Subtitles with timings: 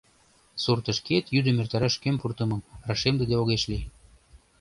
[0.63, 3.85] Суртышкет йӱдым эртараш кӧм пуртымым рашемдыде огеш лий.